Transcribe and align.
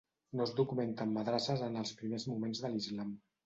No 0.37 0.45
es 0.47 0.53
documenten 0.59 1.13
madrasses 1.19 1.63
en 1.67 1.79
els 1.85 1.95
primers 2.03 2.29
moments 2.33 2.67
de 2.67 2.77
l'islam. 2.77 3.17